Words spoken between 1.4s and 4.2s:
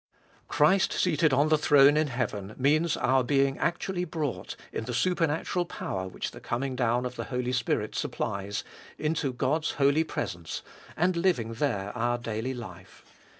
the throne in heaven means our being actually